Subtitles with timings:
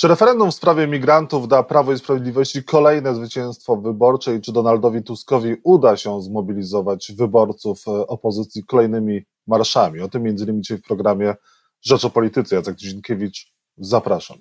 [0.00, 5.02] Czy referendum w sprawie migrantów da Prawo i Sprawiedliwości kolejne zwycięstwo wyborcze i czy Donaldowi
[5.02, 10.00] Tuskowi uda się zmobilizować wyborców e, opozycji kolejnymi marszami?
[10.00, 11.34] O tym między innymi dzisiaj w programie
[11.82, 12.56] Rzecz o Polityce.
[12.56, 14.38] Jacek Dzienkiewicz, zapraszam.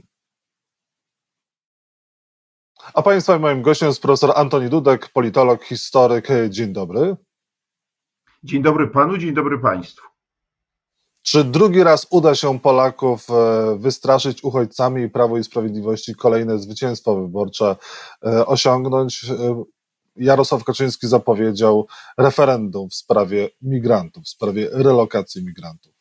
[2.93, 6.27] A Państwa moim gościem jest profesor Antoni Dudek, politolog, historyk.
[6.49, 7.15] Dzień dobry.
[8.43, 10.16] Dzień dobry Panu, dzień dobry Państwu.
[11.29, 17.21] Czy drugi raz uda się Polaków e, wystraszyć uchodźcami i Prawo i Sprawiedliwości kolejne zwycięstwo
[17.21, 17.75] wyborcze
[18.25, 19.25] e, osiągnąć?
[19.29, 19.63] E,
[20.15, 21.87] Jarosław Kaczyński zapowiedział
[22.17, 25.93] referendum w sprawie migrantów, w sprawie relokacji migrantów.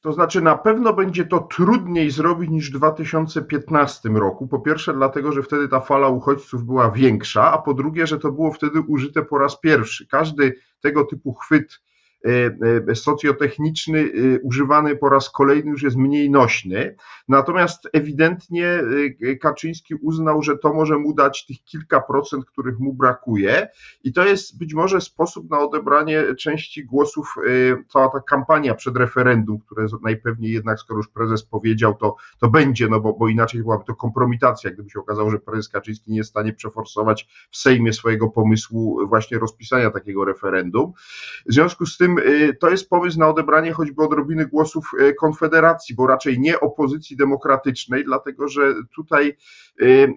[0.00, 4.48] To znaczy, na pewno będzie to trudniej zrobić niż w 2015 roku.
[4.48, 8.32] Po pierwsze, dlatego, że wtedy ta fala uchodźców była większa, a po drugie, że to
[8.32, 10.06] było wtedy użyte po raz pierwszy.
[10.06, 11.80] Każdy tego typu chwyt
[12.94, 16.96] socjotechniczny e, używany po raz kolejny już jest mniej nośny.
[17.28, 18.82] Natomiast ewidentnie
[19.40, 23.68] Kaczyński uznał, że to może mu dać tych kilka procent, których mu brakuje,
[24.04, 27.34] i to jest być może sposób na odebranie części głosów,
[27.88, 32.88] cała ta kampania przed referendum, które najpewniej jednak, skoro już prezes powiedział, to, to będzie,
[32.88, 36.30] no bo, bo inaczej byłaby to kompromitacja, gdyby się okazało, że prezes Kaczyński nie jest
[36.30, 40.92] w stanie przeforsować w Sejmie swojego pomysłu właśnie rozpisania takiego referendum.
[41.46, 45.14] W związku z tym, tym y, to jest pomysł na odebranie choćby odrobiny głosów y,
[45.14, 49.36] Konfederacji, bo raczej nie opozycji demokratycznej, dlatego że tutaj
[49.82, 50.14] y,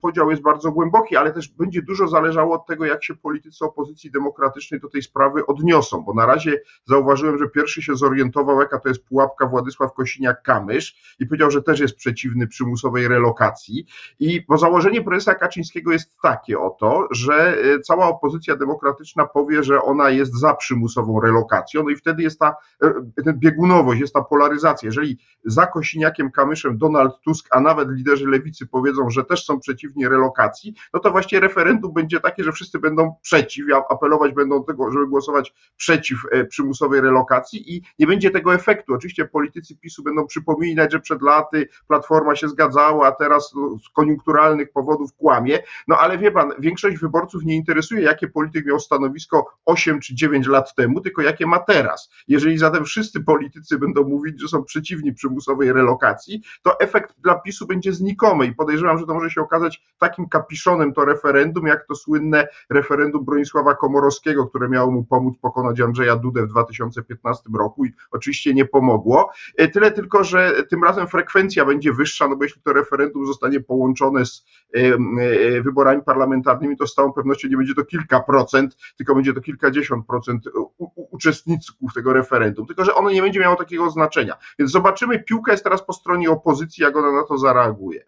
[0.00, 4.10] podział jest bardzo głęboki, ale też będzie dużo zależało od tego, jak się politycy opozycji
[4.10, 8.88] demokratycznej do tej sprawy odniosą, bo na razie zauważyłem, że pierwszy się zorientował, jaka to
[8.88, 13.86] jest pułapka Władysław Kosiniak-Kamysz i powiedział, że też jest przeciwny przymusowej relokacji.
[14.20, 20.10] I bo założenie prezesa Kaczyńskiego jest takie oto, że cała opozycja demokratyczna powie, że ona
[20.10, 22.92] jest za przymusową przymusową relokacją, no i wtedy jest ta e,
[23.32, 24.86] biegunowość, jest ta polaryzacja.
[24.86, 30.08] Jeżeli za Kosiniakiem, Kamyszem Donald Tusk, a nawet liderzy lewicy powiedzą, że też są przeciwni
[30.08, 35.06] relokacji, no to właśnie referendum będzie takie, że wszyscy będą przeciw, apelować będą tego, żeby
[35.06, 38.94] głosować przeciw e, przymusowej relokacji i nie będzie tego efektu.
[38.94, 43.88] Oczywiście politycy PiSu będą przypominać, że przed laty Platforma się zgadzała, a teraz no, z
[43.88, 45.58] koniunkturalnych powodów kłamie,
[45.88, 50.46] no ale wie pan, większość wyborców nie interesuje, jakie polityk miał stanowisko 8 czy 9
[50.46, 52.10] lat temu, tylko jakie ma teraz.
[52.28, 57.66] Jeżeli zatem wszyscy politycy będą mówić, że są przeciwni przymusowej relokacji, to efekt dla PiSu
[57.66, 61.94] będzie znikomy i podejrzewam, że to może się okazać takim kapiszonem to referendum, jak to
[61.94, 67.92] słynne referendum Bronisława Komorowskiego, które miało mu pomóc pokonać Andrzeja Dudę w 2015 roku i
[68.10, 69.30] oczywiście nie pomogło.
[69.56, 73.60] E, tyle tylko, że tym razem frekwencja będzie wyższa, no bo jeśli to referendum zostanie
[73.60, 74.44] połączone z
[74.76, 79.32] e, e, wyborami parlamentarnymi, to z całą pewnością nie będzie to kilka procent, tylko będzie
[79.32, 80.44] to kilkadziesiąt procent
[80.94, 84.36] uczestników tego referendum, tylko że ono nie będzie miało takiego znaczenia.
[84.58, 88.04] Więc zobaczymy, piłka jest teraz po stronie opozycji, jak ona na to zareaguje.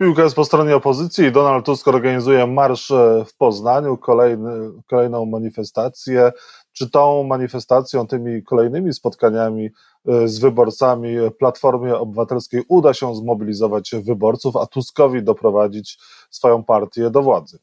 [0.00, 1.32] Piłka jest po stronie opozycji.
[1.32, 4.50] Donald Tusk organizuje marsz e, w Poznaniu, kolejny,
[4.86, 6.32] kolejną manifestację.
[6.72, 9.70] Czy tą manifestacją, tymi kolejnymi spotkaniami
[10.08, 15.98] e, z wyborcami Platformy Obywatelskiej uda się zmobilizować wyborców, a Tuskowi doprowadzić
[16.30, 17.58] swoją partię do władzy?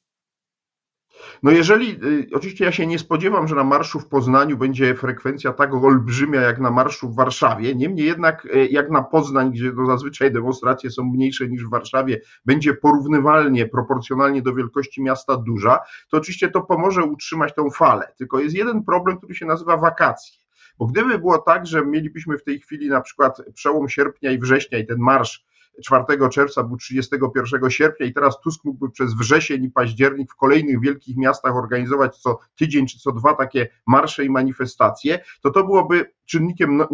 [1.44, 5.54] No jeżeli, y, oczywiście ja się nie spodziewam, że na marszu w Poznaniu będzie frekwencja
[5.54, 9.86] tak olbrzymia jak na marszu w Warszawie, niemniej jednak y, jak na Poznań, gdzie no
[9.86, 16.18] zazwyczaj demonstracje są mniejsze niż w Warszawie, będzie porównywalnie, proporcjonalnie do wielkości miasta duża, to
[16.18, 18.14] oczywiście to pomoże utrzymać tą falę.
[18.18, 20.38] Tylko jest jeden problem, który się nazywa wakacje.
[20.78, 24.78] Bo gdyby było tak, że mielibyśmy w tej chwili na przykład przełom sierpnia i września
[24.80, 25.46] i ten marsz
[25.84, 30.82] 4 czerwca był 31 sierpnia i teraz Tusk mógłby przez wrzesień i październik w kolejnych
[30.82, 36.12] wielkich miastach organizować co tydzień czy co dwa takie marsze i manifestacje, to to byłoby
[36.26, 36.88] czynnikiem no,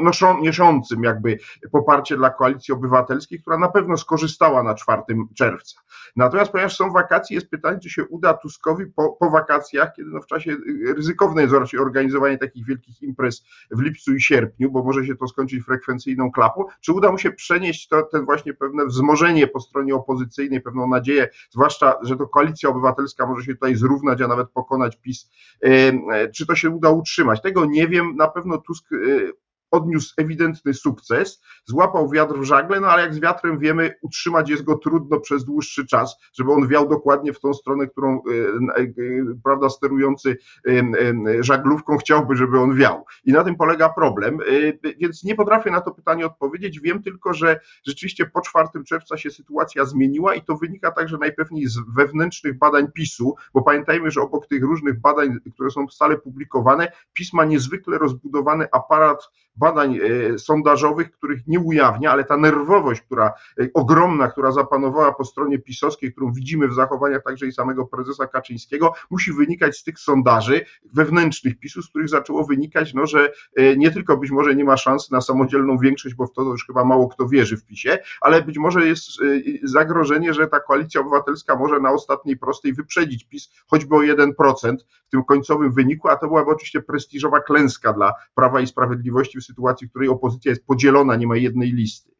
[0.00, 1.38] no, niosącym jakby
[1.72, 5.02] poparcie dla koalicji obywatelskiej, która na pewno skorzystała na 4
[5.36, 5.80] czerwca.
[6.16, 10.20] Natomiast ponieważ są wakacje, jest pytanie, czy się uda Tuskowi po, po wakacjach, kiedy no
[10.20, 10.56] w czasie
[10.96, 15.28] ryzykowne jest raczej organizowanie takich wielkich imprez w lipcu i sierpniu, bo może się to
[15.28, 19.94] skończyć frekwencyjną klapą, czy uda mu się przenieść to, ten właśnie pewne wzmożenie po stronie
[19.94, 24.96] opozycyjnej, pewną nadzieję, zwłaszcza, że to koalicja obywatelska może się tutaj zrównać, a nawet pokonać
[24.96, 25.30] PiS.
[25.62, 27.42] E, czy to się uda utrzymać?
[27.42, 28.16] Tego nie wiem.
[28.16, 28.96] Na pewno Tusk e,
[29.70, 34.62] odniósł ewidentny sukces, złapał wiatr w żagle, no ale jak z wiatrem wiemy, utrzymać jest
[34.62, 38.86] go trudno przez dłuższy czas, żeby on wiał dokładnie w tą stronę, którą e, e,
[39.44, 43.04] prawda, sterujący e, żaglówką chciałby, żeby on wiał.
[43.24, 44.38] I na tym polega problem,
[45.00, 46.80] więc nie potrafię na to pytanie odpowiedzieć.
[46.80, 51.66] Wiem tylko, że rzeczywiście po 4 czerwca się sytuacja zmieniła i to wynika także najpewniej
[51.66, 56.92] z wewnętrznych badań PiSu, bo pamiętajmy, że obok tych różnych badań, które są stale publikowane,
[57.12, 59.98] PiS ma niezwykle rozbudowany aparat badań
[60.38, 63.32] sondażowych, których nie ujawnia, ale ta nerwowość, która
[63.74, 68.92] ogromna, która zapanowała po stronie pisowskiej, którą widzimy w zachowaniach także i samego prezesa Kaczyńskiego,
[69.10, 70.64] musi wynikać z tych sondaży
[70.94, 73.32] wewnętrznych PiSu, z których zaczęło wynikać, no, że
[73.76, 76.84] nie tylko być może nie ma szansy na samodzielną większość, bo w to już chyba
[76.84, 79.06] mało kto wierzy w PiSie, ale być może jest
[79.62, 84.76] zagrożenie, że ta koalicja obywatelska może na ostatniej prostej wyprzedzić PiS choćby o 1%
[85.06, 89.44] w tym końcowym wyniku, a to byłaby oczywiście prestiżowa klęska dla Prawa i Sprawiedliwości w
[89.46, 92.16] sytuacji, w której opozycja jest podzielona, nie ma jednej listy.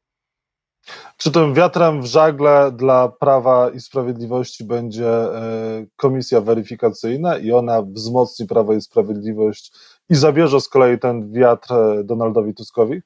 [1.17, 7.83] Czy tym wiatrem w żagle dla Prawa i Sprawiedliwości będzie e, komisja weryfikacyjna i ona
[7.83, 9.73] wzmocni Prawo i Sprawiedliwość
[10.09, 13.03] i zabierze z kolei ten wiatr e, Donaldowi Tuskowi?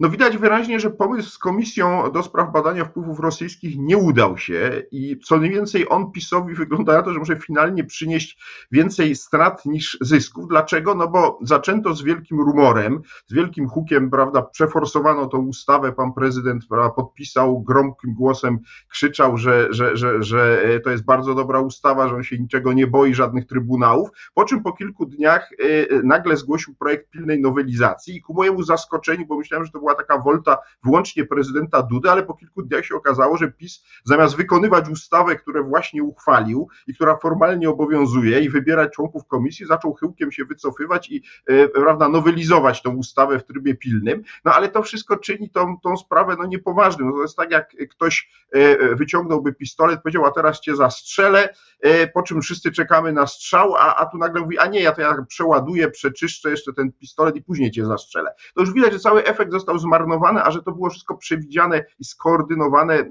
[0.00, 4.82] No widać wyraźnie, że pomysł z Komisją do spraw badania wpływów rosyjskich nie udał się
[4.90, 8.38] i co więcej on PiSowi wygląda na to, że może finalnie przynieść
[8.72, 10.48] więcej strat niż zysków.
[10.48, 10.94] Dlaczego?
[10.94, 16.66] No bo zaczęto z wielkim rumorem, z wielkim hukiem, prawda, przeforsowano tą ustawę, pan prezydent
[16.68, 18.58] prawda, podpisał, gromkim głosem
[18.88, 22.86] krzyczał, że, że, że, że to jest bardzo dobra ustawa, że on się niczego nie
[22.86, 28.22] boi, żadnych trybunałów, po czym po kilku dniach e, nagle zgłosił projekt pilnej nowelizacji i
[28.22, 32.34] ku mojemu zaskoczeniu, bo myślałem, że to była taka wolta wyłącznie prezydenta Dudy, ale po
[32.34, 37.70] kilku dniach się okazało, że PiS zamiast wykonywać ustawę, którą właśnie uchwalił i która formalnie
[37.70, 43.38] obowiązuje i wybierać członków komisji, zaczął chyłkiem się wycofywać i e, prawda, nowelizować tą ustawę
[43.38, 44.22] w trybie pilnym.
[44.44, 47.06] No ale to wszystko czyni tą, tą sprawę no, niepoważną.
[47.06, 52.06] No, to jest tak, jak ktoś e, wyciągnąłby pistolet, powiedział, a teraz cię zastrzelę, e,
[52.06, 55.00] po czym wszyscy czekamy na strzał, a, a tu nagle mówi, a nie, ja to
[55.00, 58.34] ja przeładuję, przeczyszczę jeszcze ten pistolet i później cię zastrzelę.
[58.54, 62.04] To już widać, że cały efekt został zmarnowane, a że to było wszystko przewidziane i
[62.04, 63.02] skoordynowane e,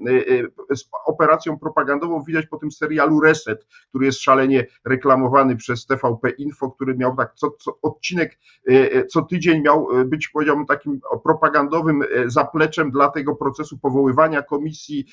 [0.71, 6.29] e, z operacją propagandową, widać po tym serialu Reset, który jest szalenie reklamowany przez TVP
[6.29, 12.03] Info, który miał tak co, co odcinek e, co tydzień miał być, powiedziałbym, takim propagandowym
[12.25, 15.05] zapleczem dla tego procesu powoływania komisji,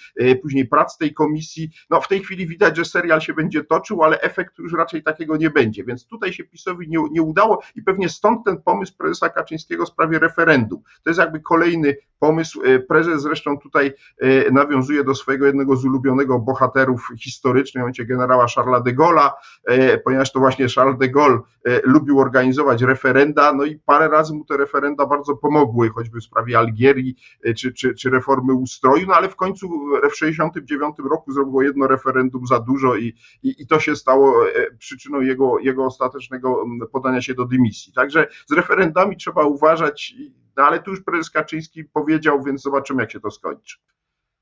[0.43, 1.71] później prac tej komisji.
[1.91, 5.37] No w tej chwili widać, że serial się będzie toczył, ale efektu już raczej takiego
[5.37, 9.29] nie będzie, więc tutaj się PiSowi nie, nie udało i pewnie stąd ten pomysł prezesa
[9.29, 10.83] Kaczyńskiego w sprawie referendum.
[11.03, 11.96] To jest jakby kolejny
[12.26, 12.62] pomysł.
[12.62, 18.46] E, prezes zresztą tutaj e, nawiązuje do swojego jednego z ulubionych bohaterów historycznych, mianowicie generała
[18.55, 19.31] Charlesa de Gaulle'a,
[19.64, 21.38] e, ponieważ to właśnie Charles de Gaulle
[21.85, 26.58] lubił organizować referenda, no i parę razy mu te referenda bardzo pomogły, choćby w sprawie
[26.58, 27.17] Algierii
[27.56, 32.47] czy, czy, czy reformy ustroju, no ale w końcu w 1969 roku zrobiło jedno referendum
[32.47, 34.35] za dużo i, i, i to się stało
[34.79, 37.93] przyczyną jego, jego ostatecznego podania się do dymisji.
[37.93, 40.14] Także z referendami trzeba uważać
[40.56, 43.77] no ale tu już prezes Kaczyński powiedział, więc zobaczymy, jak się to skończy.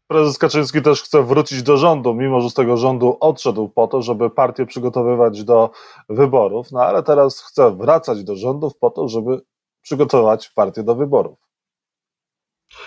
[0.06, 4.02] Prezes Kaczyński też chce wrócić do rządu, mimo że z tego rządu odszedł po to,
[4.02, 5.70] żeby partię przygotowywać do
[6.08, 9.40] wyborów, no ale teraz chce wracać do rządów po to, żeby
[9.82, 11.38] przygotować partię do wyborów.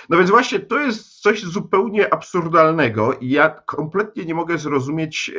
[0.09, 5.31] No więc właśnie to jest coś zupełnie absurdalnego i ja kompletnie nie mogę zrozumieć,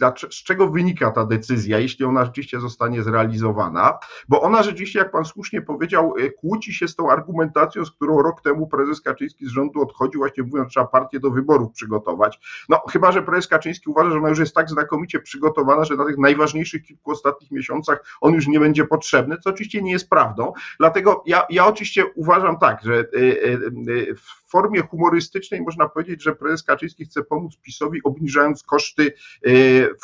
[0.00, 4.98] e, e, z czego wynika ta decyzja, jeśli ona rzeczywiście zostanie zrealizowana, bo ona rzeczywiście,
[4.98, 9.00] jak pan słusznie powiedział, e, kłóci się z tą argumentacją, z którą rok temu prezes
[9.00, 12.40] Kaczyński z rządu odchodził, właśnie mówiąc, że trzeba partię do wyborów przygotować.
[12.68, 16.06] No chyba, że prezes Kaczyński uważa, że ona już jest tak znakomicie przygotowana, że na
[16.06, 20.52] tych najważniejszych kilku ostatnich miesiącach on już nie będzie potrzebny, co oczywiście nie jest prawdą.
[20.78, 23.04] Dlatego ja, ja oczywiście uważam tak, że
[24.16, 29.12] w formie humorystycznej można powiedzieć, że prezes Kaczyński chce pomóc PiSowi, obniżając koszty
[29.46, 29.50] e,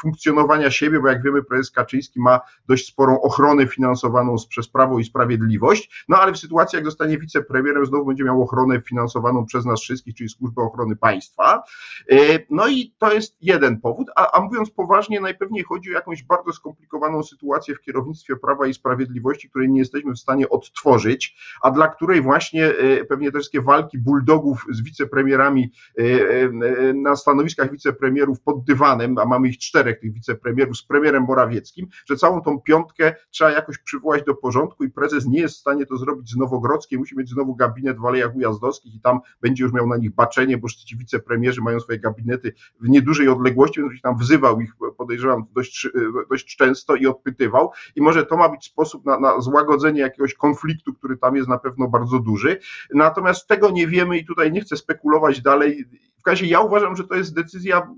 [0.00, 5.04] funkcjonowania siebie, bo jak wiemy, prezes Kaczyński ma dość sporą ochronę finansowaną przez Prawo i
[5.04, 9.80] Sprawiedliwość, no ale w sytuacji, jak zostanie wicepremierem, znowu będzie miał ochronę finansowaną przez nas
[9.80, 11.62] wszystkich, czyli Służbę Ochrony Państwa.
[12.10, 12.16] E,
[12.50, 16.52] no i to jest jeden powód, a, a mówiąc poważnie, najpewniej chodzi o jakąś bardzo
[16.52, 21.88] skomplikowaną sytuację w kierownictwie Prawa i Sprawiedliwości, której nie jesteśmy w stanie odtworzyć, a dla
[21.88, 22.72] której właśnie
[23.08, 29.24] pewnie te wszystkie walki bulldogów z wicepremierami e, e, na stanowiskach wicepremierów pod dywanem, a
[29.24, 34.24] mamy ich czterech tych wicepremierów z premierem Morawieckim, że całą tą piątkę trzeba jakoś przywołać
[34.24, 37.54] do porządku i prezes nie jest w stanie to zrobić z Nowogrodzkiej, musi mieć znowu
[37.56, 41.60] gabinet w Alejach Ujazdowskich i tam będzie już miał na nich baczenie, bo ci wicepremierzy
[41.60, 45.88] mają swoje gabinety w niedużej odległości, więc tam wzywał ich, podejrzewam, dość,
[46.30, 50.94] dość często i odpytywał i może to ma być sposób na, na złagodzenie jakiegoś konfliktu,
[50.94, 52.58] który tam jest na pewno bardzo duży.
[52.94, 55.84] Natomiast tego nie wiemy i tutaj nie chcę spekulować dalej.
[56.24, 57.88] W razie ja uważam, że to jest decyzja,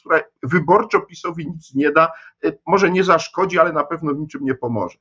[0.00, 2.08] która wyborczo PiSowi nic nie da,
[2.66, 4.98] może nie zaszkodzi, ale na pewno w niczym nie pomoże.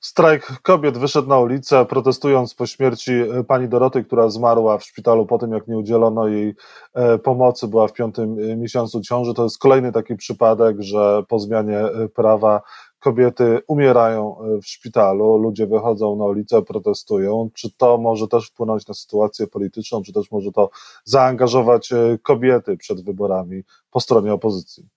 [0.00, 3.12] Strajk kobiet wyszedł na ulicę, protestując po śmierci
[3.48, 6.54] pani Doroty, która zmarła w szpitalu po tym, jak nie udzielono jej
[6.94, 9.34] e, pomocy, była w piątym miesiącu ciąży.
[9.34, 11.80] To jest kolejny taki przypadek, że po zmianie
[12.14, 12.62] prawa
[12.98, 17.50] kobiety umierają w szpitalu, ludzie wychodzą na ulicę, protestują.
[17.54, 20.70] Czy to może też wpłynąć na sytuację polityczną, czy też może to
[21.04, 21.90] zaangażować
[22.22, 24.88] kobiety przed wyborami po stronie opozycji?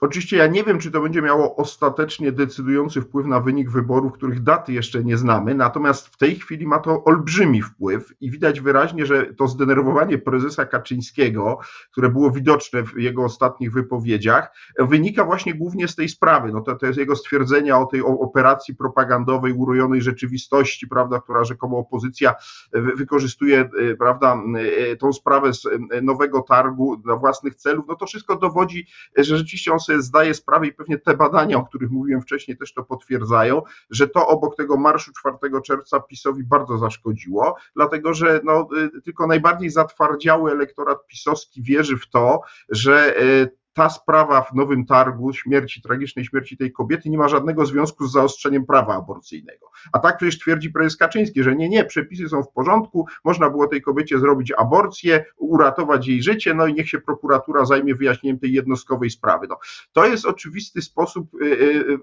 [0.00, 4.42] Oczywiście ja nie wiem, czy to będzie miało ostatecznie decydujący wpływ na wynik wyborów, których
[4.42, 9.06] daty jeszcze nie znamy, natomiast w tej chwili ma to olbrzymi wpływ i widać wyraźnie,
[9.06, 11.58] że to zdenerwowanie prezesa Kaczyńskiego,
[11.92, 16.52] które było widoczne w jego ostatnich wypowiedziach, wynika właśnie głównie z tej sprawy.
[16.52, 21.78] No to, to jest jego stwierdzenia o tej operacji propagandowej urojonej rzeczywistości, prawda, która rzekomo
[21.78, 22.34] opozycja
[22.72, 27.84] wykorzystuje, e, prawda, e, tą sprawę z e, nowego targu dla własnych celów.
[27.88, 28.86] No to wszystko dowodzi,
[29.16, 32.74] że rzeczywiście on sobie zdaje sprawę i pewnie te badania, o których mówiłem wcześniej, też
[32.74, 38.68] to potwierdzają, że to obok tego marszu 4 czerwca PiSowi bardzo zaszkodziło, dlatego że no,
[38.96, 44.86] y, tylko najbardziej zatwardziały elektorat pisowski wierzy w to, że y, ta sprawa w Nowym
[44.86, 49.70] Targu, śmierci, tragicznej śmierci tej kobiety nie ma żadnego związku z zaostrzeniem prawa aborcyjnego.
[49.92, 53.66] A tak przecież twierdzi prezes Kaczyński, że nie, nie, przepisy są w porządku, można było
[53.66, 58.52] tej kobiecie zrobić aborcję, uratować jej życie, no i niech się prokuratura zajmie wyjaśnieniem tej
[58.52, 59.46] jednostkowej sprawy.
[59.48, 59.58] No,
[59.92, 61.50] to jest oczywisty sposób y, y,
[61.90, 61.98] y,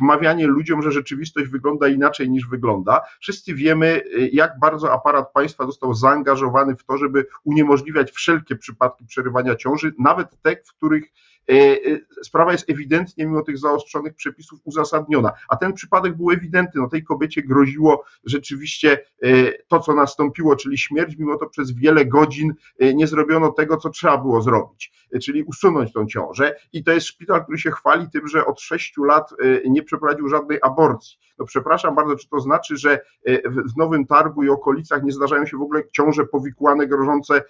[0.00, 3.00] wmawianie ludziom, że rzeczywistość wygląda inaczej niż wygląda.
[3.20, 4.02] Wszyscy wiemy,
[4.32, 10.42] jak bardzo aparat państwa został zaangażowany w to, żeby uniemożliwiać wszelkie przypadki przerywania ciąży, nawet
[10.42, 11.15] te, w których
[12.22, 15.32] sprawa jest ewidentnie, mimo tych zaostrzonych przepisów, uzasadniona.
[15.48, 16.80] A ten przypadek był ewidentny.
[16.80, 19.28] No tej kobiecie groziło rzeczywiście e,
[19.68, 22.54] to, co nastąpiło, czyli śmierć, mimo to przez wiele godzin
[22.94, 26.56] nie zrobiono tego, co trzeba było zrobić, czyli usunąć tą ciążę.
[26.72, 29.30] I to jest szpital, który się chwali tym, że od sześciu lat
[29.64, 31.18] nie przeprowadził żadnej aborcji.
[31.38, 33.00] No przepraszam bardzo, czy to znaczy, że
[33.44, 37.44] w Nowym Targu i okolicach nie zdarzają się w ogóle ciąże powikłane, grożące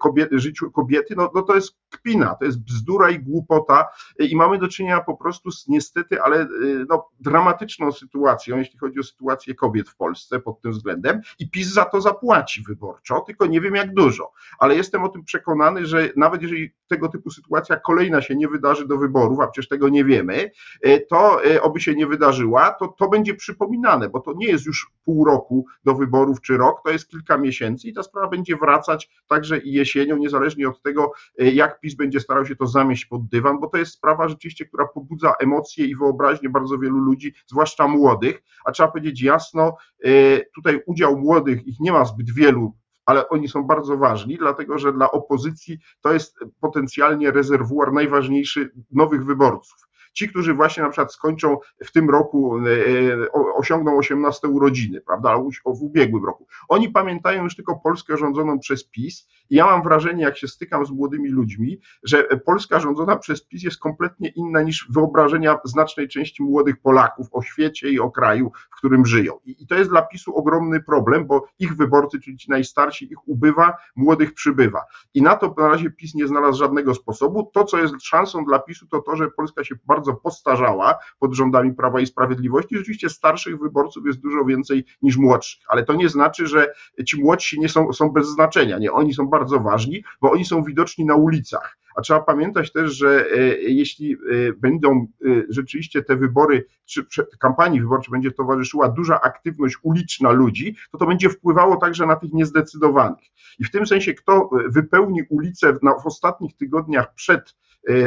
[0.00, 1.14] kobiety, życiu kobiety?
[1.16, 3.88] No, no to jest kpina, to jest bzdura i głupota głupota.
[4.18, 9.00] I mamy do czynienia po prostu z niestety, ale y, no, dramatyczną sytuacją, jeśli chodzi
[9.00, 11.20] o sytuację kobiet w Polsce pod tym względem.
[11.38, 15.24] I PiS za to zapłaci wyborczo, tylko nie wiem jak dużo, ale jestem o tym
[15.24, 19.68] przekonany, że nawet jeżeli tego typu sytuacja kolejna się nie wydarzy do wyborów, a przecież
[19.68, 20.50] tego nie wiemy,
[20.86, 24.66] y, to y, oby się nie wydarzyła, to to będzie przypominane, bo to nie jest
[24.66, 28.56] już pół roku do wyborów czy rok, to jest kilka miesięcy i ta sprawa będzie
[28.56, 33.25] wracać także i jesienią, niezależnie od tego, jak PiS będzie starał się to zamieść pod
[33.28, 37.88] dywan, bo to jest sprawa rzeczywiście, która pobudza emocje i wyobraźnię bardzo wielu ludzi, zwłaszcza
[37.88, 40.10] młodych, a trzeba powiedzieć jasno, e,
[40.54, 42.72] tutaj udział młodych, ich nie ma zbyt wielu
[43.06, 49.24] ale oni są bardzo ważni, dlatego że dla opozycji to jest potencjalnie rezerwuar najważniejszy nowych
[49.24, 49.85] wyborców.
[50.16, 55.82] Ci, którzy właśnie na przykład skończą w tym roku, e, osiągną 18 urodziny, prawda, w
[55.82, 60.38] ubiegłym roku, oni pamiętają już tylko Polskę rządzoną przez PiS i ja mam wrażenie, jak
[60.38, 65.58] się stykam z młodymi ludźmi, że Polska rządzona przez PiS jest kompletnie inna niż wyobrażenia
[65.64, 69.32] znacznej części młodych Polaków o świecie i o kraju, w którym żyją.
[69.44, 73.76] I to jest dla PiSu ogromny problem, bo ich wyborcy, czyli ci najstarsi, ich ubywa,
[73.96, 74.82] młodych przybywa.
[75.14, 77.50] I na to na razie PiS nie znalazł żadnego sposobu.
[77.54, 81.34] To, co jest szansą dla PiSu, to to, że Polska się bardzo bardzo postarzała pod
[81.34, 82.76] rządami Prawa i Sprawiedliwości.
[82.76, 86.72] Rzeczywiście starszych wyborców jest dużo więcej niż młodszych, ale to nie znaczy, że
[87.06, 88.78] ci młodsi nie są, są bez znaczenia.
[88.78, 91.78] Nie, oni są bardzo ważni, bo oni są widoczni na ulicach.
[91.96, 94.16] A trzeba pamiętać też, że e, jeśli e,
[94.52, 97.06] będą e, rzeczywiście te wybory, czy
[97.38, 102.32] kampanii wyborczej będzie towarzyszyła duża aktywność uliczna ludzi, to to będzie wpływało także na tych
[102.32, 103.24] niezdecydowanych.
[103.58, 105.72] I w tym sensie, kto wypełni ulicę
[106.02, 107.54] w ostatnich tygodniach przed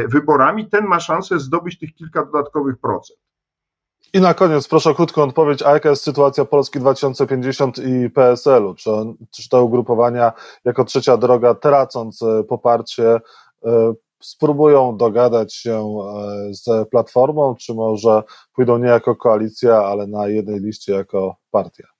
[0.08, 3.19] wyborami, ten ma szansę zdobyć tych kilka dodatkowych procent.
[4.13, 8.75] I na koniec proszę krótką odpowiedź, a jaka jest sytuacja Polski 2050 i PSL-u?
[8.75, 8.89] Czy,
[9.31, 10.34] czy te ugrupowania
[10.65, 13.19] jako trzecia droga, tracąc poparcie,
[14.22, 15.98] spróbują dogadać się
[16.51, 18.24] z Platformą, czy może
[18.56, 21.99] pójdą nie jako koalicja, ale na jednej liście jako partia?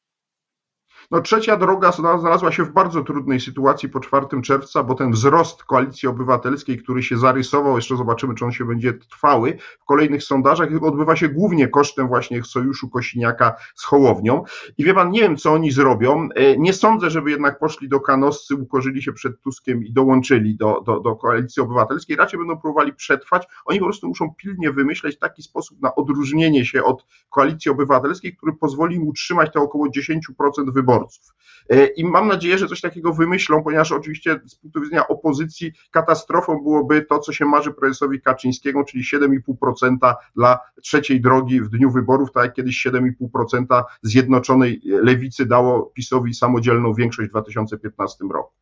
[1.12, 5.64] No trzecia droga znalazła się w bardzo trudnej sytuacji po 4 czerwca, bo ten wzrost
[5.64, 10.70] koalicji obywatelskiej, który się zarysował, jeszcze zobaczymy, czy on się będzie trwały, w kolejnych sondażach
[10.82, 14.44] odbywa się głównie kosztem właśnie sojuszu Kosiniaka z Hołownią.
[14.78, 16.30] I wie pan, nie wiem, co oni zrobią.
[16.36, 20.82] E, nie sądzę, żeby jednak poszli do kanoscy, ukorzyli się przed Tuskiem i dołączyli do,
[20.86, 22.16] do, do koalicji obywatelskiej.
[22.16, 23.48] Raczej będą próbowali przetrwać.
[23.66, 28.54] Oni po prostu muszą pilnie wymyśleć taki sposób na odróżnienie się od koalicji obywatelskiej, który
[28.54, 31.36] pozwoli im utrzymać te około 10% wyborów wyborców.
[31.70, 36.64] E, I mam nadzieję, że coś takiego wymyślą, ponieważ oczywiście z punktu widzenia opozycji katastrofą
[36.64, 42.32] byłoby to, co się marzy prezesowi Kaczyńskiego, czyli 7,5% dla trzeciej drogi w dniu wyborów,
[42.32, 48.54] tak jak kiedyś 7,5% Zjednoczonej Lewicy dało PiSowi samodzielną większość w 2015 roku.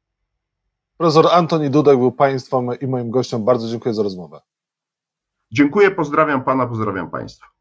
[0.98, 3.46] Profesor Antoni Dudek był Państwem i moim gościem.
[3.46, 4.42] Bardzo dziękuję za rozmowę.
[5.52, 7.57] Dziękuję, pozdrawiam Pana, pozdrawiam Państwa.